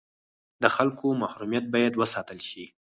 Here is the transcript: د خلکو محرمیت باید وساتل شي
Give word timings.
د 0.61 0.63
خلکو 0.75 1.07
محرمیت 1.21 1.65
باید 1.73 1.93
وساتل 2.01 2.39
شي 2.49 2.65